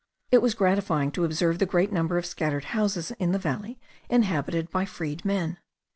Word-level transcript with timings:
It 0.31 0.41
was 0.41 0.55
gratifying 0.55 1.11
to 1.11 1.23
observe 1.25 1.59
the 1.59 1.67
great 1.67 1.91
number 1.91 2.17
of 2.17 2.25
scattered 2.25 2.63
houses 2.73 3.11
in 3.19 3.33
the 3.33 3.37
valley 3.37 3.79
inhabited 4.09 4.71
by 4.71 4.83
freedmen. 4.83 5.59